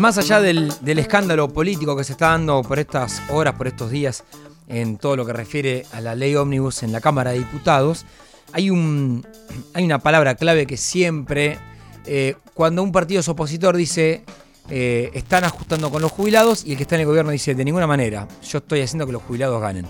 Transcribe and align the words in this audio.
Más 0.00 0.16
allá 0.16 0.40
del, 0.40 0.72
escándalo 0.86 1.50
político 1.50 1.94
que 1.94 2.04
se 2.04 2.12
está 2.12 2.28
dando 2.28 2.62
por 2.62 2.78
estas 2.78 3.20
horas, 3.28 3.54
por 3.56 3.66
estos 3.66 3.90
días, 3.90 4.24
en 4.66 4.96
todo 4.96 5.14
lo 5.14 5.26
que 5.26 5.34
refiere 5.34 5.84
a 5.92 6.00
la 6.00 6.14
ley 6.14 6.34
ómnibus 6.36 6.82
en 6.82 6.90
la 6.90 7.02
Cámara 7.02 7.32
de 7.32 7.40
Diputados, 7.40 8.06
hay, 8.54 8.70
un, 8.70 9.26
hay 9.74 9.84
una 9.84 9.98
palabra 9.98 10.36
clave 10.36 10.64
que 10.64 10.78
siempre, 10.78 11.58
eh, 12.06 12.36
cuando 12.54 12.82
un 12.82 12.92
partido 12.92 13.20
es 13.20 13.28
opositor 13.28 13.76
dice, 13.76 14.24
eh, 14.70 15.10
están 15.12 15.44
ajustando 15.44 15.90
con 15.90 16.00
los 16.00 16.10
jubilados 16.10 16.64
y 16.64 16.70
el 16.70 16.76
que 16.78 16.84
está 16.84 16.94
en 16.94 17.02
el 17.02 17.06
gobierno 17.06 17.32
dice, 17.32 17.54
de 17.54 17.64
ninguna 17.66 17.86
manera, 17.86 18.26
yo 18.42 18.56
estoy 18.56 18.80
haciendo 18.80 19.04
que 19.04 19.12
los 19.12 19.22
jubilados 19.22 19.60
ganen. 19.60 19.84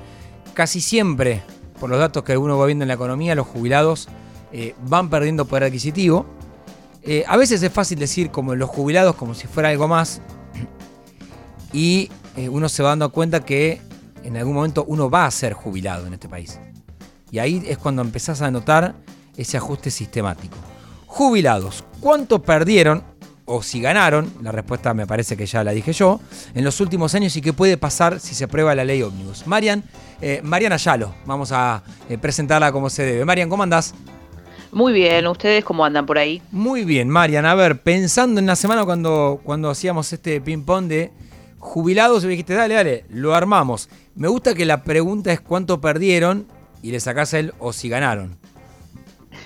Casi 0.54 0.80
siempre, 0.80 1.40
por 1.78 1.88
los 1.88 2.00
datos 2.00 2.24
que 2.24 2.36
uno 2.36 2.58
va 2.58 2.66
viendo 2.66 2.82
en 2.82 2.88
la 2.88 2.94
economía, 2.94 3.36
los 3.36 3.46
jubilados 3.46 4.08
eh, 4.50 4.74
van 4.88 5.08
perdiendo 5.08 5.44
poder 5.44 5.62
adquisitivo 5.62 6.26
eh, 7.02 7.24
a 7.26 7.36
veces 7.36 7.62
es 7.62 7.72
fácil 7.72 7.98
decir 7.98 8.30
como 8.30 8.54
los 8.54 8.68
jubilados 8.68 9.16
como 9.16 9.34
si 9.34 9.46
fuera 9.46 9.70
algo 9.70 9.88
más 9.88 10.20
y 11.72 12.10
eh, 12.36 12.48
uno 12.48 12.68
se 12.68 12.82
va 12.82 12.90
dando 12.90 13.10
cuenta 13.10 13.40
que 13.40 13.80
en 14.22 14.36
algún 14.36 14.54
momento 14.54 14.84
uno 14.86 15.08
va 15.08 15.24
a 15.24 15.30
ser 15.30 15.54
jubilado 15.54 16.06
en 16.06 16.14
este 16.14 16.28
país. 16.28 16.58
Y 17.30 17.38
ahí 17.38 17.64
es 17.66 17.78
cuando 17.78 18.02
empezás 18.02 18.42
a 18.42 18.50
notar 18.50 18.94
ese 19.36 19.56
ajuste 19.56 19.90
sistemático. 19.90 20.56
Jubilados, 21.06 21.84
¿cuánto 22.00 22.42
perdieron 22.42 23.02
o 23.46 23.62
si 23.62 23.80
ganaron? 23.80 24.32
La 24.42 24.52
respuesta 24.52 24.92
me 24.92 25.06
parece 25.06 25.36
que 25.36 25.46
ya 25.46 25.64
la 25.64 25.70
dije 25.70 25.92
yo, 25.92 26.20
en 26.54 26.64
los 26.64 26.80
últimos 26.80 27.14
años 27.14 27.34
y 27.36 27.40
qué 27.40 27.52
puede 27.52 27.76
pasar 27.78 28.20
si 28.20 28.34
se 28.34 28.44
aprueba 28.44 28.74
la 28.74 28.84
ley 28.84 29.02
ómnibus. 29.02 29.46
Marian, 29.46 29.84
eh, 30.20 30.40
Mariana 30.42 30.76
Yalo, 30.76 31.14
vamos 31.24 31.50
a 31.52 31.82
presentarla 32.20 32.72
como 32.72 32.90
se 32.90 33.04
debe. 33.04 33.24
Marian, 33.24 33.48
¿cómo 33.48 33.62
andás? 33.62 33.94
Muy 34.72 34.92
bien, 34.92 35.26
¿ustedes 35.26 35.64
cómo 35.64 35.84
andan 35.84 36.06
por 36.06 36.18
ahí? 36.18 36.40
Muy 36.52 36.84
bien, 36.84 37.08
Marian. 37.08 37.44
A 37.44 37.54
ver, 37.54 37.82
pensando 37.82 38.38
en 38.38 38.46
la 38.46 38.56
semana 38.56 38.84
cuando, 38.84 39.40
cuando 39.42 39.70
hacíamos 39.70 40.12
este 40.12 40.40
ping-pong 40.40 40.86
de 40.86 41.10
jubilados, 41.58 42.24
me 42.24 42.30
dijiste, 42.30 42.54
dale, 42.54 42.74
dale, 42.74 43.04
lo 43.08 43.34
armamos. 43.34 43.88
Me 44.14 44.28
gusta 44.28 44.54
que 44.54 44.64
la 44.64 44.84
pregunta 44.84 45.32
es 45.32 45.40
cuánto 45.40 45.80
perdieron 45.80 46.46
y 46.82 46.92
le 46.92 47.00
sacás 47.00 47.34
el 47.34 47.52
o 47.58 47.72
si 47.72 47.88
ganaron. 47.88 48.38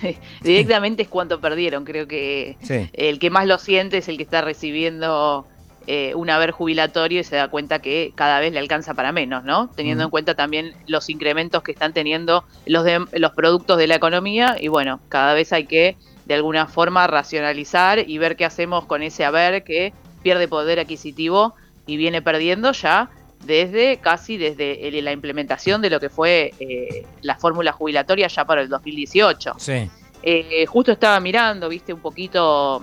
Directamente 0.41 1.03
es 1.03 1.09
cuánto 1.09 1.41
perdieron. 1.41 1.85
Creo 1.85 2.07
que 2.07 2.57
el 2.93 3.19
que 3.19 3.29
más 3.29 3.47
lo 3.47 3.57
siente 3.57 3.97
es 3.97 4.07
el 4.07 4.17
que 4.17 4.23
está 4.23 4.41
recibiendo 4.41 5.47
eh, 5.87 6.13
un 6.15 6.29
haber 6.29 6.51
jubilatorio 6.51 7.21
y 7.21 7.23
se 7.23 7.35
da 7.35 7.47
cuenta 7.47 7.79
que 7.79 8.11
cada 8.15 8.39
vez 8.39 8.51
le 8.51 8.59
alcanza 8.59 8.93
para 8.93 9.11
menos, 9.11 9.43
¿no? 9.43 9.69
Teniendo 9.75 10.03
en 10.03 10.09
cuenta 10.09 10.33
también 10.33 10.73
los 10.87 11.09
incrementos 11.09 11.61
que 11.63 11.71
están 11.71 11.93
teniendo 11.93 12.43
los, 12.65 12.85
los 13.13 13.31
productos 13.33 13.77
de 13.77 13.87
la 13.87 13.95
economía 13.95 14.57
y 14.59 14.67
bueno, 14.67 14.99
cada 15.09 15.33
vez 15.33 15.53
hay 15.53 15.65
que 15.65 15.95
de 16.25 16.33
alguna 16.33 16.65
forma 16.65 17.05
racionalizar 17.07 17.99
y 18.09 18.17
ver 18.17 18.35
qué 18.35 18.45
hacemos 18.45 18.85
con 18.85 19.03
ese 19.03 19.25
haber 19.25 19.63
que 19.63 19.93
pierde 20.23 20.47
poder 20.47 20.79
adquisitivo 20.79 21.53
y 21.85 21.97
viene 21.97 22.21
perdiendo 22.21 22.71
ya 22.71 23.09
desde 23.45 23.97
casi 23.97 24.37
desde 24.37 25.01
la 25.01 25.11
implementación 25.11 25.81
de 25.81 25.91
lo 25.91 25.99
que 25.99 26.09
fue 26.09 26.51
eh, 26.59 27.05
la 27.21 27.35
fórmula 27.35 27.71
jubilatoria 27.71 28.27
ya 28.27 28.43
para 28.45 28.61
el 28.61 28.69
2018. 28.69 29.53
Sí. 29.57 29.89
Eh, 30.23 30.65
justo 30.65 30.91
estaba 30.91 31.19
mirando, 31.19 31.69
viste, 31.69 31.93
un 31.93 31.99
poquito 31.99 32.81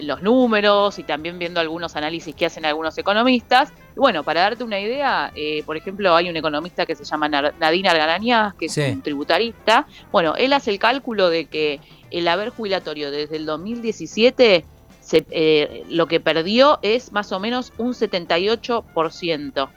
los 0.00 0.22
números 0.22 0.98
y 0.98 1.04
también 1.04 1.38
viendo 1.38 1.60
algunos 1.60 1.96
análisis 1.96 2.34
que 2.34 2.46
hacen 2.46 2.64
algunos 2.64 2.96
economistas. 2.98 3.72
bueno, 3.96 4.22
para 4.22 4.42
darte 4.42 4.64
una 4.64 4.80
idea, 4.80 5.32
eh, 5.34 5.62
por 5.64 5.76
ejemplo, 5.76 6.14
hay 6.14 6.28
un 6.28 6.36
economista 6.36 6.86
que 6.86 6.94
se 6.94 7.04
llama 7.04 7.28
Nadine 7.28 7.88
Argarañaz, 7.88 8.54
que 8.54 8.66
es 8.66 8.76
un 8.76 9.02
tributarista. 9.02 9.86
Bueno, 10.12 10.34
él 10.36 10.52
hace 10.52 10.70
el 10.70 10.78
cálculo 10.78 11.28
de 11.28 11.46
que 11.46 11.80
el 12.10 12.28
haber 12.28 12.50
jubilatorio 12.50 13.10
desde 13.10 13.36
el 13.36 13.46
2017 13.46 14.64
eh, 15.12 15.84
lo 15.88 16.06
que 16.06 16.20
perdió 16.20 16.78
es 16.82 17.12
más 17.12 17.32
o 17.32 17.40
menos 17.40 17.72
un 17.78 17.94
78% 17.94 19.70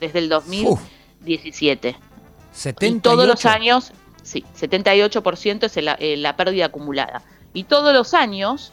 desde 0.00 0.18
el 0.18 0.28
2017. 0.28 1.96
Y 2.80 3.00
todos 3.00 3.26
los 3.26 3.46
años, 3.46 3.92
sí, 4.22 4.44
78% 4.58 5.64
es 5.64 5.76
eh, 5.76 6.16
la 6.16 6.36
pérdida 6.36 6.66
acumulada. 6.66 7.22
Y 7.54 7.64
todos 7.64 7.92
los 7.94 8.14
años 8.14 8.72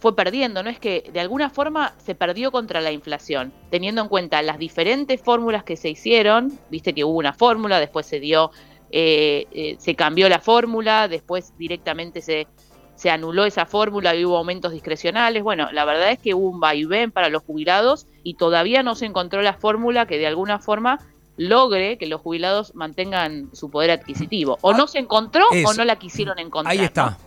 fue 0.00 0.16
perdiendo, 0.16 0.62
no 0.62 0.70
es 0.70 0.78
que 0.78 1.10
de 1.12 1.20
alguna 1.20 1.50
forma 1.50 1.94
se 1.98 2.14
perdió 2.14 2.50
contra 2.50 2.80
la 2.80 2.90
inflación, 2.90 3.52
teniendo 3.70 4.00
en 4.00 4.08
cuenta 4.08 4.40
las 4.42 4.58
diferentes 4.58 5.20
fórmulas 5.20 5.62
que 5.62 5.76
se 5.76 5.90
hicieron, 5.90 6.58
viste 6.70 6.94
que 6.94 7.04
hubo 7.04 7.18
una 7.18 7.34
fórmula, 7.34 7.78
después 7.78 8.06
se 8.06 8.18
dio, 8.18 8.50
eh, 8.90 9.46
eh, 9.52 9.76
se 9.78 9.94
cambió 9.94 10.28
la 10.28 10.40
fórmula, 10.40 11.06
después 11.06 11.52
directamente 11.58 12.22
se, 12.22 12.48
se 12.94 13.10
anuló 13.10 13.44
esa 13.44 13.66
fórmula 13.66 14.14
y 14.14 14.24
hubo 14.24 14.38
aumentos 14.38 14.72
discrecionales. 14.72 15.42
Bueno, 15.42 15.68
la 15.70 15.84
verdad 15.84 16.10
es 16.10 16.18
que 16.18 16.32
hubo 16.32 16.48
un 16.48 16.60
vaivén 16.60 17.12
para 17.12 17.28
los 17.28 17.42
jubilados 17.42 18.06
y 18.22 18.34
todavía 18.34 18.82
no 18.82 18.94
se 18.94 19.04
encontró 19.04 19.42
la 19.42 19.54
fórmula 19.54 20.06
que 20.06 20.16
de 20.16 20.26
alguna 20.26 20.58
forma 20.58 20.98
logre 21.36 21.96
que 21.96 22.06
los 22.06 22.20
jubilados 22.20 22.74
mantengan 22.74 23.50
su 23.52 23.70
poder 23.70 23.90
adquisitivo. 23.90 24.58
O 24.62 24.72
no 24.72 24.86
se 24.86 24.98
encontró 24.98 25.44
o 25.66 25.72
no 25.74 25.84
la 25.84 25.96
quisieron 25.96 26.38
encontrar. 26.38 26.72
Ahí 26.72 26.84
está. 26.84 27.18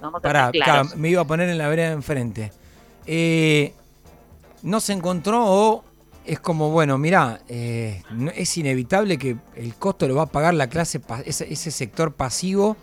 me 0.95 1.09
iba 1.09 1.21
a 1.21 1.25
poner 1.25 1.49
en 1.49 1.57
la 1.57 1.67
vereda 1.67 1.91
enfrente. 1.91 2.51
Eh, 3.05 3.73
no 4.61 4.79
se 4.79 4.93
encontró 4.93 5.43
o 5.45 5.83
es 6.25 6.39
como, 6.39 6.69
bueno, 6.69 6.97
mira, 6.97 7.41
eh, 7.49 8.01
es 8.35 8.57
inevitable 8.57 9.17
que 9.17 9.35
el 9.55 9.75
costo 9.75 10.07
lo 10.07 10.15
va 10.15 10.23
a 10.23 10.27
pagar 10.27 10.53
la 10.53 10.67
clase, 10.67 11.01
ese, 11.25 11.71
sector 11.71 12.13
pasivo 12.13 12.77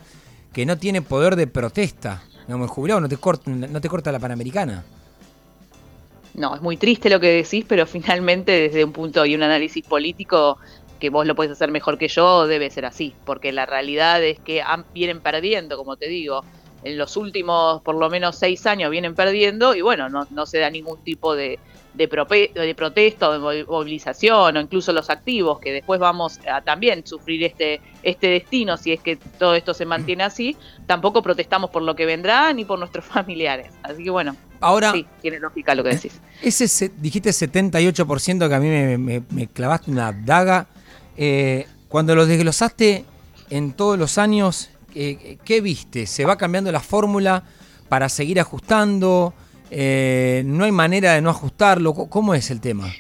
que 0.53 0.67
no 0.67 0.77
tiene 0.77 1.01
poder 1.01 1.37
de 1.37 1.47
protesta. 1.47 2.23
Digamos, 2.47 2.69
el 2.69 2.75
jubilado 2.75 3.01
no 3.01 3.09
te, 3.09 3.17
corta, 3.17 3.51
no 3.51 3.81
te 3.81 3.89
corta 3.89 4.13
la 4.13 4.19
Panamericana. 4.19 4.85
No, 6.35 6.55
es 6.55 6.61
muy 6.61 6.77
triste 6.77 7.09
lo 7.09 7.19
que 7.19 7.29
decís, 7.29 7.65
pero 7.67 7.87
finalmente 7.87 8.53
desde 8.53 8.85
un 8.85 8.93
punto 8.93 9.25
y 9.25 9.35
un 9.35 9.43
análisis 9.43 9.85
político 9.85 10.59
que 10.99 11.09
vos 11.09 11.27
lo 11.27 11.35
puedes 11.35 11.53
hacer 11.53 11.71
mejor 11.71 11.97
que 11.97 12.09
yo, 12.09 12.47
debe 12.47 12.69
ser 12.71 12.85
así, 12.85 13.15
porque 13.25 13.53
la 13.53 13.65
realidad 13.65 14.23
es 14.23 14.39
que 14.39 14.63
vienen 14.93 15.21
perdiendo, 15.21 15.79
como 15.79 15.97
te 15.97 16.09
digo, 16.09 16.45
en 16.83 16.99
los 16.99 17.17
últimos 17.17 17.83
por 17.83 17.95
lo 17.95 18.09
menos 18.09 18.37
seis 18.37 18.67
años 18.67 18.91
vienen 18.91 19.15
perdiendo 19.15 19.75
y 19.75 19.83
bueno, 19.83 20.09
no, 20.09 20.27
no 20.31 20.47
se 20.47 20.59
da 20.59 20.71
ningún 20.71 20.99
tipo 21.03 21.35
de, 21.35 21.59
de, 21.95 22.07
de 22.55 22.75
protesta 22.75 23.29
o 23.29 23.51
de 23.51 23.65
movilización 23.65 24.57
o 24.57 24.61
incluso 24.61 24.93
los 24.93 25.11
activos 25.11 25.59
que 25.59 25.73
después 25.73 26.01
vamos 26.01 26.41
a 26.51 26.63
también 26.63 27.07
sufrir 27.07 27.45
este, 27.45 27.81
este 28.03 28.29
destino 28.29 28.77
si 28.77 28.93
es 28.93 29.01
que 29.01 29.17
todo 29.17 29.55
esto 29.55 29.75
se 29.75 29.85
mantiene 29.85 30.25
así, 30.25 30.57
tampoco 30.87 31.23
protestamos 31.23 31.71
por 31.71 31.83
lo 31.83 31.95
que 31.95 32.07
vendrá 32.07 32.53
ni 32.53 32.65
por 32.65 32.79
nuestros 32.79 33.05
familiares. 33.07 33.73
Así 33.83 34.05
que 34.05 34.11
bueno, 34.11 34.37
Ahora, 34.61 34.93
sí, 34.93 35.07
tiene 35.23 35.39
lógica 35.39 35.75
lo 35.75 35.83
que 35.83 35.91
decís. 35.91 36.21
Ese 36.43 36.91
dijiste 36.99 37.31
78% 37.31 38.49
que 38.49 38.55
a 38.55 38.61
mí 38.61 38.69
me, 38.69 39.23
me, 39.31 39.47
clavaste 39.49 39.91
una 39.91 40.13
daga. 40.13 40.67
Eh, 41.17 41.67
cuando 41.89 42.15
lo 42.15 42.27
desglosaste 42.27 43.05
en 43.49 43.73
todos 43.73 43.99
los 43.99 44.19
años, 44.19 44.69
eh, 44.95 45.39
¿qué 45.45 45.61
viste? 45.61 46.07
¿Se 46.07 46.25
va 46.25 46.37
cambiando 46.37 46.71
la 46.73 46.81
fórmula 46.81 47.45
para 47.89 48.09
seguir 48.09 48.41
ajustando? 48.41 49.35
Eh, 49.71 50.43
¿No 50.47 50.65
hay 50.65 50.73
manera 50.73 51.15
de 51.15 51.23
no 51.23 51.31
ajustarlo? 51.31 51.95
¿Cómo 51.95 52.35
es 52.35 52.51
el 52.51 52.61
tema? 52.61 52.93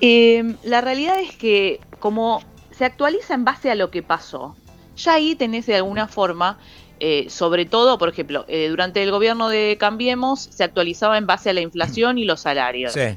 Em, 0.00 0.56
la 0.64 0.80
realidad 0.80 1.20
es 1.20 1.36
que 1.36 1.80
como 1.98 2.42
se 2.70 2.84
actualiza 2.84 3.34
en 3.34 3.44
base 3.44 3.70
a 3.70 3.74
lo 3.74 3.90
que 3.90 4.02
pasó, 4.02 4.56
ya 4.96 5.14
ahí 5.14 5.34
tenés 5.34 5.66
de 5.66 5.76
alguna 5.76 6.08
forma, 6.08 6.58
eh, 7.00 7.26
sobre 7.28 7.66
todo, 7.66 7.98
por 7.98 8.08
ejemplo, 8.08 8.46
durante 8.68 9.02
el 9.02 9.10
gobierno 9.10 9.48
de 9.48 9.76
Cambiemos 9.78 10.48
se 10.50 10.64
actualizaba 10.64 11.18
en 11.18 11.26
base 11.26 11.50
a 11.50 11.52
la 11.52 11.60
inflación 11.60 12.18
y 12.18 12.24
los 12.24 12.40
salarios. 12.40 12.92
Sí 12.92 13.16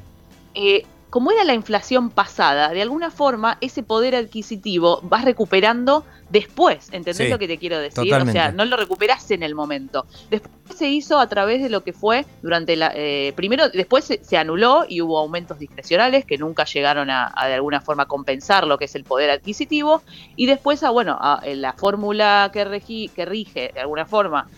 como 1.10 1.30
era 1.30 1.44
la 1.44 1.54
inflación 1.54 2.10
pasada, 2.10 2.70
de 2.70 2.82
alguna 2.82 3.10
forma 3.10 3.58
ese 3.60 3.82
poder 3.82 4.14
adquisitivo 4.14 5.00
vas 5.02 5.24
recuperando 5.24 6.04
después, 6.30 6.88
¿entendés 6.92 7.30
lo 7.30 7.38
que 7.38 7.46
te 7.46 7.58
quiero 7.58 7.78
decir? 7.78 8.12
O 8.12 8.26
sea, 8.26 8.50
no 8.50 8.64
lo 8.64 8.76
recuperas 8.76 9.30
en 9.30 9.42
el 9.42 9.54
momento. 9.54 10.06
Después 10.30 10.52
se 10.76 10.88
hizo 10.88 11.18
a 11.18 11.28
través 11.28 11.62
de 11.62 11.70
lo 11.70 11.84
que 11.84 11.92
fue 11.92 12.26
durante 12.42 12.76
la... 12.76 12.92
Eh, 12.94 13.32
primero, 13.36 13.68
después 13.68 14.04
se, 14.20 14.36
anuló 14.36 14.84
y 14.88 15.00
hubo 15.00 15.18
aumentos 15.18 15.58
discrecionales 15.58 16.24
que 16.24 16.38
nunca 16.38 16.64
llegaron 16.64 17.08
a, 17.10 17.32
de 17.46 17.54
alguna 17.54 17.80
forma 17.80 18.06
compensar 18.06 18.66
lo 18.66 18.76
que 18.76 18.86
es 18.86 18.94
el 18.96 19.04
poder 19.04 19.30
adquisitivo. 19.30 20.02
Y 20.34 20.46
después, 20.46 20.82
a, 20.82 20.90
bueno, 20.90 21.16
a, 21.20 21.40
la 21.46 21.72
fórmula 21.72 22.50
que, 22.52 23.10
que 23.14 23.24
rige 23.24 23.70
de 23.72 23.80
alguna 23.80 24.06
forma, 24.06 24.48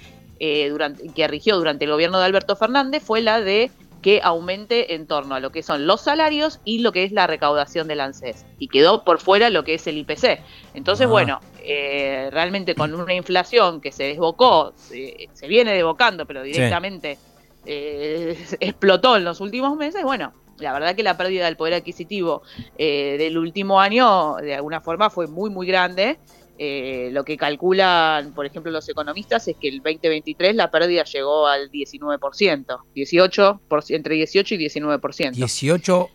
eh, 0.41 0.69
durante, 0.71 1.09
que 1.09 1.27
rigió 1.27 1.57
durante 1.57 1.85
el 1.85 1.91
gobierno 1.91 2.19
de 2.19 2.25
Alberto 2.25 2.55
Fernández 2.55 3.03
fue 3.03 3.21
la 3.21 3.41
de 3.41 3.73
que 4.03 4.21
aumente 4.23 4.95
en 4.95 5.07
torno 5.07 5.35
a 5.35 5.41
lo 5.41 5.51
que 5.51 5.63
son 5.63 5.87
los 5.87 6.03
salarios 6.03 6.61
y 6.65 6.79
lo 6.79 6.93
que 6.93 7.05
es 7.05 7.13
la 7.13 7.27
recaudación 7.27 7.89
del 7.89 8.01
ANSES. 8.01 8.47
Y 8.59 8.69
quedó 8.69 9.05
por 9.05 9.19
fuera 9.19 9.51
lo 9.51 9.65
que 9.65 9.75
es 9.75 9.87
el 9.87 9.99
IPC. 9.99 10.41
Entonces, 10.75 11.07
ah. 11.07 11.11
bueno, 11.11 11.41
eh, 11.61 12.29
realmente 12.33 12.75
con 12.75 12.95
una 12.95 13.15
inflación 13.15 13.81
que 13.81 13.93
se 13.93 14.05
desbocó, 14.05 14.73
se, 14.77 15.29
viene 15.49 15.73
desbocando, 15.73 16.27
pero 16.27 16.43
directamente 16.43 17.19
eh, 17.67 18.39
explotó 18.61 19.17
en 19.17 19.25
los 19.25 19.41
últimos 19.41 19.77
meses, 19.77 20.03
bueno, 20.03 20.33
la 20.59 20.73
verdad 20.73 20.95
que 20.95 21.03
la 21.03 21.17
pérdida 21.17 21.47
del 21.47 21.57
poder 21.57 21.75
adquisitivo 21.75 22.43
eh, 22.77 23.17
del 23.19 23.39
último 23.39 23.81
año, 23.81 24.37
de 24.37 24.55
alguna 24.55 24.81
forma, 24.81 25.11
fue 25.11 25.27
muy, 25.27 25.51
muy 25.51 25.67
grande. 25.67 26.19
Eh, 26.61 27.11
lo 27.13 27.25
que 27.25 27.37
calculan, 27.37 28.33
por 28.33 28.45
ejemplo, 28.45 28.73
los 28.73 28.89
economistas 28.89 29.47
es 29.47 29.57
que 29.57 29.69
el 29.69 29.77
2023 29.77 30.57
la 30.57 30.73
pérdida 30.73 31.05
llegó 31.05 31.47
al 31.47 31.71
19%, 31.71 32.79
18, 32.95 33.61
entre 33.91 34.15
18 34.17 34.55
y 34.57 34.59
19%. 34.59 35.31
18, 35.33 36.09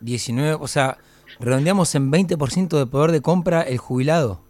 19, 0.00 0.58
o 0.60 0.68
sea, 0.68 0.98
redondeamos 1.40 1.92
en 1.96 2.12
20% 2.12 2.78
de 2.78 2.86
poder 2.86 3.10
de 3.10 3.20
compra 3.20 3.62
el 3.62 3.78
jubilado 3.78 4.44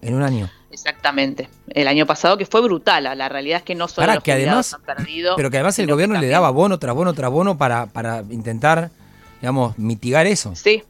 en 0.00 0.14
un 0.14 0.22
año. 0.22 0.50
Exactamente. 0.70 1.50
El 1.68 1.86
año 1.86 2.06
pasado 2.06 2.38
que 2.38 2.46
fue 2.46 2.62
brutal. 2.62 3.04
La 3.04 3.28
realidad 3.28 3.58
es 3.58 3.64
que 3.64 3.74
no 3.74 3.88
solo 3.88 4.14
los 4.14 4.22
que 4.22 4.32
además, 4.32 4.72
han 4.72 4.82
perdido. 4.82 5.36
Pero 5.36 5.50
que 5.50 5.58
además 5.58 5.78
el 5.78 5.86
gobierno 5.86 6.18
le 6.18 6.28
daba 6.28 6.50
bono 6.50 6.78
tras 6.78 6.94
bono 6.94 7.12
tras 7.12 7.30
bono 7.30 7.58
para, 7.58 7.86
para 7.86 8.22
intentar, 8.30 8.90
digamos, 9.40 9.78
mitigar 9.78 10.26
eso. 10.26 10.54
Sí, 10.54 10.82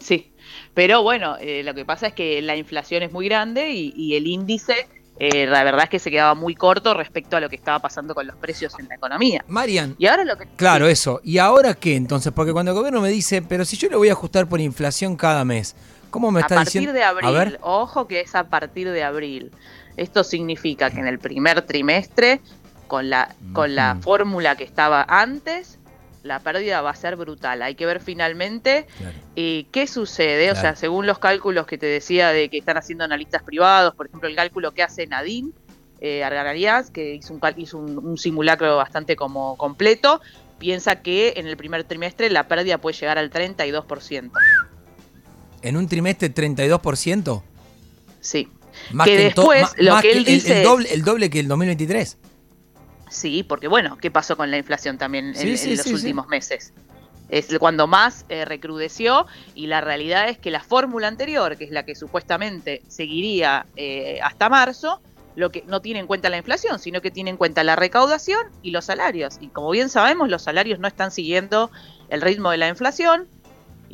sí. 0.00 0.32
Pero 0.74 1.02
bueno, 1.02 1.36
eh, 1.40 1.62
lo 1.62 1.74
que 1.74 1.84
pasa 1.84 2.08
es 2.08 2.14
que 2.14 2.42
la 2.42 2.56
inflación 2.56 3.02
es 3.02 3.12
muy 3.12 3.28
grande 3.28 3.70
y, 3.70 4.14
el 4.14 4.26
índice, 4.26 4.88
eh, 5.18 5.46
la 5.46 5.62
verdad 5.64 5.84
es 5.84 5.90
que 5.90 5.98
se 5.98 6.10
quedaba 6.10 6.34
muy 6.34 6.54
corto 6.54 6.94
respecto 6.94 7.36
a 7.36 7.40
lo 7.40 7.48
que 7.48 7.56
estaba 7.56 7.78
pasando 7.78 8.14
con 8.14 8.26
los 8.26 8.36
precios 8.36 8.78
en 8.78 8.88
la 8.88 8.96
economía. 8.96 9.44
Marian. 9.48 9.94
Y 9.98 10.06
ahora 10.06 10.24
lo 10.24 10.36
que. 10.36 10.46
Claro, 10.56 10.86
eso. 10.86 11.20
¿Y 11.22 11.38
ahora 11.38 11.74
qué 11.74 11.96
entonces? 11.96 12.32
Porque 12.32 12.52
cuando 12.52 12.72
el 12.72 12.76
gobierno 12.76 13.00
me 13.00 13.08
dice, 13.08 13.42
pero 13.42 13.64
si 13.64 13.76
yo 13.76 13.88
le 13.88 13.96
voy 13.96 14.08
a 14.08 14.12
ajustar 14.12 14.48
por 14.48 14.60
inflación 14.60 15.16
cada 15.16 15.44
mes, 15.44 15.76
¿cómo 16.10 16.30
me 16.30 16.40
está 16.40 16.60
diciendo? 16.60 16.90
A 16.90 17.12
partir 17.12 17.24
de 17.24 17.36
abril, 17.36 17.58
ojo 17.60 18.06
que 18.08 18.20
es 18.20 18.34
a 18.34 18.44
partir 18.44 18.90
de 18.90 19.04
abril. 19.04 19.52
Esto 19.96 20.24
significa 20.24 20.90
que 20.90 20.98
en 20.98 21.06
el 21.06 21.18
primer 21.20 21.62
trimestre, 21.62 22.40
con 22.88 23.10
la, 23.10 23.34
con 23.52 23.74
la 23.74 23.96
fórmula 24.00 24.56
que 24.56 24.64
estaba 24.64 25.04
antes, 25.08 25.78
la 26.24 26.40
pérdida 26.40 26.80
va 26.80 26.90
a 26.90 26.94
ser 26.96 27.16
brutal. 27.16 27.62
Hay 27.62 27.74
que 27.74 27.86
ver 27.86 28.00
finalmente 28.00 28.86
eh, 29.36 29.66
qué 29.70 29.86
sucede. 29.86 30.50
O 30.50 30.56
sea, 30.56 30.74
según 30.74 31.06
los 31.06 31.18
cálculos 31.18 31.66
que 31.66 31.78
te 31.78 31.86
decía 31.86 32.30
de 32.30 32.48
que 32.48 32.58
están 32.58 32.76
haciendo 32.76 33.04
analistas 33.04 33.42
privados, 33.42 33.94
por 33.94 34.06
ejemplo, 34.06 34.28
el 34.28 34.34
cálculo 34.34 34.72
que 34.72 34.82
hace 34.82 35.06
Nadine 35.06 35.50
eh, 36.00 36.22
que 36.92 37.14
hizo, 37.14 37.34
un, 37.34 37.40
hizo 37.56 37.78
un, 37.78 38.18
simulacro 38.18 38.76
bastante 38.76 39.16
como 39.16 39.56
completo, 39.56 40.20
piensa 40.58 41.02
que 41.02 41.34
en 41.36 41.46
el 41.46 41.56
primer 41.56 41.84
trimestre 41.84 42.30
la 42.30 42.48
pérdida 42.48 42.78
puede 42.78 42.96
llegar 42.96 43.18
al 43.18 43.30
32%. 43.30 44.30
¿En 45.62 45.76
un 45.76 45.88
trimestre 45.88 46.34
32%? 46.34 47.42
Sí. 48.20 48.48
Más 48.92 49.06
que, 49.06 49.16
después, 49.16 49.72
lo 49.78 50.00
que 50.00 50.12
él 50.12 50.24
dice. 50.24 50.62
doble, 50.62 50.92
el 50.92 51.04
doble 51.04 51.30
que 51.30 51.40
el 51.40 51.48
2023. 51.48 52.18
Sí, 53.14 53.44
porque 53.44 53.68
bueno, 53.68 53.96
¿qué 53.96 54.10
pasó 54.10 54.36
con 54.36 54.50
la 54.50 54.58
inflación 54.58 54.98
también 54.98 55.34
en, 55.36 55.76
los 55.76 55.86
últimos 55.86 56.26
meses? 56.26 56.72
Es 57.28 57.46
cuando 57.60 57.86
más 57.86 58.26
eh, 58.28 58.44
recrudeció 58.44 59.26
y 59.54 59.68
la 59.68 59.80
realidad 59.80 60.28
es 60.28 60.36
que 60.36 60.50
la 60.50 60.60
fórmula 60.60 61.06
anterior, 61.06 61.56
que 61.56 61.64
es 61.64 61.70
la 61.70 61.84
que 61.84 61.94
supuestamente 61.94 62.82
seguiría 62.88 63.66
eh, 63.76 64.18
hasta 64.20 64.48
marzo, 64.48 65.00
lo 65.36 65.50
que 65.50 65.62
no 65.68 65.80
tiene 65.80 66.00
en 66.00 66.08
cuenta 66.08 66.28
la 66.28 66.38
inflación, 66.38 66.80
sino 66.80 67.00
que 67.00 67.12
tiene 67.12 67.30
en 67.30 67.36
cuenta 67.36 67.62
la 67.62 67.76
recaudación 67.76 68.48
y 68.62 68.72
los 68.72 68.84
salarios. 68.84 69.36
Y 69.40 69.46
como 69.46 69.70
bien 69.70 69.90
sabemos, 69.90 70.28
los 70.28 70.42
salarios 70.42 70.80
no 70.80 70.88
están 70.88 71.12
siguiendo 71.12 71.70
el 72.08 72.20
ritmo 72.20 72.50
de 72.50 72.56
la 72.56 72.68
inflación, 72.68 73.28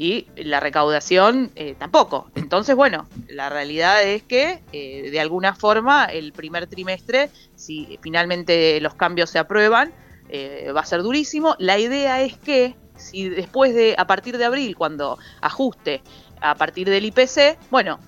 y 0.00 0.28
la 0.34 0.60
recaudación 0.60 1.50
eh, 1.56 1.74
tampoco. 1.78 2.30
Entonces, 2.34 2.74
bueno, 2.74 3.06
la 3.28 3.50
realidad 3.50 4.02
es 4.02 4.22
que 4.22 4.62
eh, 4.72 5.10
de 5.10 5.20
alguna 5.20 5.54
forma 5.54 6.06
el 6.06 6.32
primer 6.32 6.66
trimestre, 6.68 7.28
si 7.54 7.98
finalmente 8.00 8.80
los 8.80 8.94
cambios 8.94 9.28
se 9.28 9.38
aprueban, 9.38 9.92
eh, 10.30 10.72
va 10.74 10.80
a 10.80 10.86
ser 10.86 11.02
durísimo. 11.02 11.54
La 11.58 11.78
idea 11.78 12.22
es 12.22 12.38
que 12.38 12.76
si 12.96 13.28
después 13.28 13.74
de, 13.74 13.94
a 13.98 14.06
partir 14.06 14.38
de 14.38 14.46
abril, 14.46 14.74
cuando 14.74 15.18
ajuste 15.42 16.00
a 16.40 16.54
partir 16.54 16.88
del 16.88 17.04
IPC, 17.04 17.58
bueno, 17.70 18.00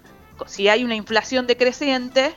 si 0.46 0.68
hay 0.68 0.84
una 0.84 0.94
inflación 0.94 1.46
decreciente, 1.46 2.32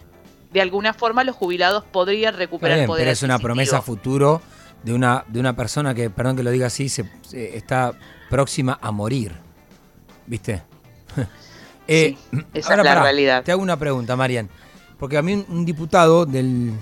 de 0.51 0.59
alguna 0.59 0.93
forma 0.93 1.23
los 1.23 1.37
jubilados 1.37 1.85
podrían 1.85 2.35
recuperar 2.35 2.79
el 2.79 2.87
poder. 2.87 3.03
Pero 3.03 3.11
es 3.13 3.23
una 3.23 3.39
promesa 3.39 3.81
futuro 3.81 4.41
de 4.83 4.93
una, 4.93 5.23
de 5.29 5.39
una 5.39 5.55
persona 5.55 5.95
que, 5.95 6.09
perdón 6.09 6.35
que 6.35 6.43
lo 6.43 6.51
diga 6.51 6.67
así, 6.67 6.89
se, 6.89 7.05
está 7.31 7.93
próxima 8.29 8.77
a 8.81 8.91
morir. 8.91 9.44
¿Viste? 10.27 10.61
eh, 11.87 12.17
esa 12.53 12.75
es 12.75 12.83
la 12.83 13.01
realidad. 13.01 13.43
Te 13.43 13.51
hago 13.51 13.61
una 13.61 13.77
pregunta, 13.77 14.15
Marian. 14.15 14.49
Porque 14.99 15.17
a 15.17 15.21
mí 15.21 15.45
un, 15.47 15.65
diputado 15.65 16.25
del. 16.25 16.73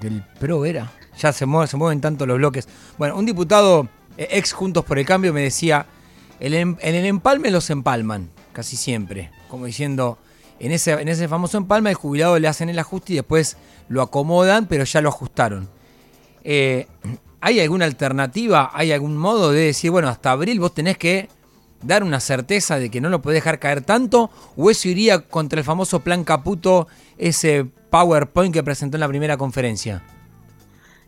del 0.00 0.22
PRO 0.38 0.64
era. 0.64 0.92
Ya 1.18 1.32
se 1.32 1.46
mueven, 1.46 1.68
se 1.68 1.76
mueven 1.76 2.00
tanto 2.00 2.26
los 2.26 2.38
bloques. 2.38 2.68
Bueno, 2.98 3.16
un 3.16 3.26
diputado 3.26 3.88
eh, 4.16 4.28
ex 4.30 4.52
Juntos 4.52 4.84
por 4.84 4.98
el 4.98 5.06
Cambio 5.06 5.32
me 5.32 5.42
decía: 5.42 5.86
en 6.40 6.52
el, 6.52 6.54
em, 6.54 6.76
en 6.80 6.94
el 6.94 7.06
empalme 7.06 7.50
los 7.50 7.70
empalman, 7.70 8.30
casi 8.52 8.76
siempre. 8.76 9.30
Como 9.48 9.66
diciendo, 9.66 10.18
en 10.60 10.72
ese, 10.72 10.92
en 10.92 11.08
ese 11.08 11.26
famoso 11.26 11.58
empalme, 11.58 11.90
el 11.90 11.96
jubilado 11.96 12.38
le 12.38 12.48
hacen 12.48 12.68
el 12.68 12.78
ajuste 12.78 13.14
y 13.14 13.16
después 13.16 13.56
lo 13.88 14.02
acomodan, 14.02 14.66
pero 14.66 14.84
ya 14.84 15.00
lo 15.00 15.08
ajustaron. 15.08 15.68
Eh, 16.44 16.86
¿Hay 17.40 17.60
alguna 17.60 17.84
alternativa? 17.84 18.70
¿Hay 18.74 18.90
algún 18.90 19.16
modo 19.16 19.52
de 19.52 19.60
decir, 19.60 19.92
bueno, 19.92 20.08
hasta 20.08 20.32
abril 20.32 20.58
vos 20.58 20.74
tenés 20.74 20.98
que 20.98 21.28
dar 21.82 22.02
una 22.02 22.20
certeza 22.20 22.78
de 22.78 22.90
que 22.90 23.00
no 23.00 23.08
lo 23.08 23.22
puede 23.22 23.36
dejar 23.36 23.58
caer 23.58 23.82
tanto? 23.82 24.30
¿O 24.56 24.70
eso 24.70 24.88
iría 24.88 25.20
contra 25.20 25.58
el 25.58 25.64
famoso 25.64 26.00
plan 26.00 26.24
Caputo, 26.24 26.88
ese 27.16 27.66
PowerPoint 27.90 28.54
que 28.54 28.62
presentó 28.62 28.96
en 28.96 29.00
la 29.00 29.08
primera 29.08 29.36
conferencia? 29.36 30.02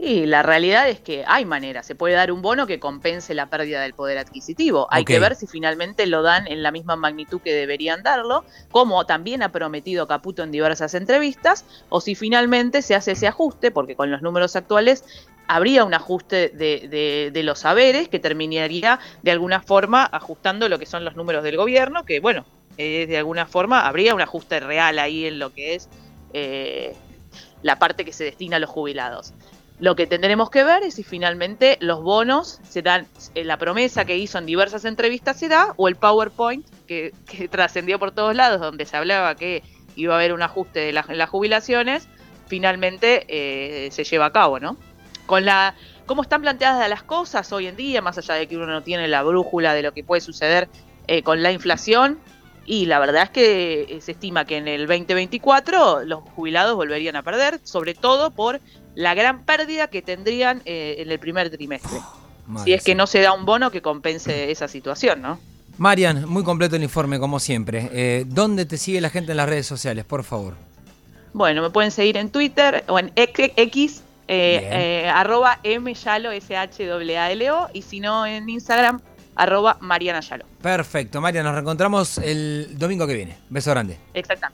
Y 0.03 0.25
la 0.25 0.43
realidad 0.43 0.89
es 0.89 0.99
que 0.99 1.25
hay 1.27 1.45
manera, 1.45 1.83
se 1.83 1.95
puede 1.95 2.15
dar 2.15 2.33
un 2.33 2.41
bono 2.41 2.67
que 2.67 2.81
compense 2.81 3.35
la 3.35 3.51
pérdida 3.51 3.83
del 3.83 3.93
poder 3.93 4.17
adquisitivo. 4.17 4.89
Hay 4.91 5.05
que 5.05 5.19
ver 5.19 5.37
si 5.37 5.47
finalmente 5.47 6.07
lo 6.07 6.23
dan 6.23 6.47
en 6.47 6.63
la 6.63 6.73
misma 6.73 6.97
magnitud 6.97 7.43
que 7.43 7.53
deberían 7.53 8.03
darlo, 8.03 8.47
como 8.71 9.05
también 9.05 9.43
ha 9.43 9.53
prometido 9.53 10.07
Caputo 10.07 10.43
en 10.43 10.53
diversas 10.53 10.95
entrevistas, 10.95 11.67
o 11.91 12.01
si 12.01 12.15
finalmente 12.15 12.81
se 12.81 12.95
hace 12.95 13.13
ese 13.13 13.27
ajuste, 13.27 13.71
porque 13.71 13.95
con 13.95 14.11
los 14.11 14.23
números 14.23 14.57
actuales 14.57 15.05
habría 15.51 15.85
un 15.85 15.95
ajuste 15.95 16.51
de, 16.51 17.43
los 17.43 17.59
saberes 17.59 18.09
que 18.09 18.21
terminaría 18.21 19.01
de 19.23 19.33
alguna 19.33 19.61
forma 19.61 20.05
ajustando 20.05 20.69
lo 20.69 20.79
que 20.79 20.87
son 20.87 21.05
los 21.05 21.17
números 21.17 21.43
del 21.43 21.57
gobierno, 21.57 22.05
que 22.05 22.21
bueno, 22.21 22.45
eh, 22.79 23.07
de 23.07 23.19
alguna 23.19 23.47
forma 23.47 23.87
habría 23.87 24.15
un 24.15 24.21
ajuste 24.21 24.61
real 24.61 24.99
ahí 24.99 25.27
en 25.27 25.39
lo 25.39 25.53
que 25.53 25.75
es 25.75 25.89
eh, 26.33 26.95
la 27.63 27.79
parte 27.81 28.05
que 28.05 28.13
se 28.13 28.25
destina 28.25 28.57
a 28.57 28.61
los 28.61 28.71
jubilados. 28.71 29.35
Lo 29.81 29.97
que 29.97 30.07
tendremos 30.07 30.51
que 30.51 30.63
ver 30.63 30.83
es 30.83 30.95
si 30.95 31.03
finalmente 31.03 31.79
los 31.81 32.03
bonos 32.03 32.61
se 32.69 32.83
dan, 32.83 33.09
eh, 33.35 33.45
la 33.45 33.57
promesa 33.57 34.05
que 34.05 34.17
hizo 34.17 34.39
en 34.39 34.47
diversas 34.47 34.85
entrevistas 34.85 35.39
se 35.39 35.49
da, 35.49 35.75
o 35.77 35.89
el 35.89 35.97
PowerPoint 35.97 36.65
que, 36.87 37.13
trascendió 37.51 37.99
por 37.99 38.13
todos 38.13 38.37
lados, 38.37 38.61
donde 38.61 38.87
se 38.87 38.97
hablaba 38.97 39.35
que 39.35 39.63
iba 39.97 40.15
a 40.15 40.19
haber 40.19 40.33
un 40.33 40.43
ajuste 40.43 40.81
de 40.81 40.93
las 40.93 41.29
jubilaciones, 41.29 42.07
finalmente 42.47 43.91
se 43.91 44.05
lleva 44.05 44.27
a 44.27 44.33
cabo, 44.33 44.61
¿no? 44.61 44.77
Con 45.31 45.45
la 45.45 45.77
cómo 46.07 46.23
están 46.23 46.43
planteadas 46.43 46.91
las 46.91 47.05
cosas 47.05 47.53
hoy 47.53 47.69
en 47.69 47.77
día, 47.77 48.03
más 48.03 48.19
allá 48.19 48.35
de 48.35 48.49
que 48.49 48.57
uno 48.57 48.67
no 48.67 48.83
tiene 48.83 49.07
la 49.07 49.23
brújula 49.23 49.75
de 49.75 49.83
lo 49.83 49.95
que 49.95 50.03
puede 50.03 50.21
suceder 50.21 50.69
eh, 51.07 51.23
con 51.23 51.41
la 51.41 51.53
inflación, 51.53 52.19
y 52.67 52.87
la 52.87 52.99
verdad 52.99 53.23
es 53.23 53.31
que 53.31 53.83
eh, 53.83 54.01
se 54.01 54.11
estima 54.11 54.45
que 54.45 54.57
en 54.57 54.67
el 54.67 54.89
2024 54.89 56.03
los 56.03 56.25
jubilados 56.35 56.75
volverían 56.75 57.15
a 57.15 57.23
perder, 57.23 57.61
sobre 57.63 57.95
todo 57.95 58.33
por 58.33 58.61
la 58.97 59.15
gran 59.15 59.45
pérdida 59.45 59.87
que 59.87 60.03
tendrían 60.03 60.63
eh, 60.65 60.97
en 60.99 61.13
el 61.13 61.21
primer 61.21 61.49
trimestre. 61.49 62.01
si 62.65 62.73
es 62.73 62.83
que 62.83 62.97
no 62.97 63.07
se 63.07 63.21
da 63.21 63.33
un 63.33 63.47
bono 63.47 63.71
que 63.71 63.81
compense 63.81 64.51
esa 64.51 64.67
situación, 64.67 65.23
¿no? 65.23 65.39
Marian, 65.79 66.29
muy 66.29 66.43
completo 66.43 66.75
el 66.75 66.83
informe, 66.83 67.21
como 67.21 67.39
siempre. 67.39 68.27
¿Dónde 68.27 68.67
te 68.67 68.77
sigue 68.77 69.01
la 69.01 69.11
gente 69.11 69.31
en 69.31 69.37
las 69.37 69.49
redes 69.49 69.67
sociales, 69.67 70.05
por 70.05 70.25
favor? 70.25 70.57
Bueno, 71.33 71.63
me 71.63 71.71
pueden 71.71 71.93
seguir 71.93 72.17
en 72.17 72.31
Twitter 72.31 72.85
o 72.89 72.99
en 72.99 73.13
X, 73.15 74.03
eh, 74.33 75.03
eh, 75.03 75.09
arroba 75.09 75.59
myalo, 75.65 76.31
s 76.31 76.55
h 76.55 76.57
a 76.57 77.31
l 77.33 77.51
o 77.51 77.69
y 77.73 77.83
si 77.83 77.99
no 77.99 78.25
en 78.27 78.49
Instagram, 78.49 79.01
arroba 79.35 79.77
Mariana 79.81 80.21
Yalo. 80.21 80.45
Perfecto, 80.63 81.21
María, 81.21 81.43
nos 81.43 81.53
reencontramos 81.53 82.19
el 82.19 82.79
domingo 82.79 83.09
que 83.09 83.15
viene. 83.15 83.37
Beso 83.49 83.71
grande. 83.71 83.99
Exactamente. 84.15 84.49